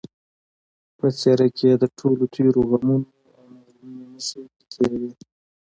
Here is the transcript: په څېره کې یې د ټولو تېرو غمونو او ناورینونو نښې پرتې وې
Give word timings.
په 0.97 1.07
څېره 1.19 1.47
کې 1.57 1.65
یې 1.71 1.75
د 1.81 1.83
ټولو 1.97 2.23
تېرو 2.33 2.61
غمونو 2.69 3.07
او 3.35 3.43
ناورینونو 3.53 4.03
نښې 4.13 4.41
پرتې 4.55 4.85
وې 4.99 5.11